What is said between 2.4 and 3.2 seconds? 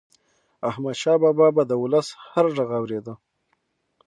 ږغ اورېده.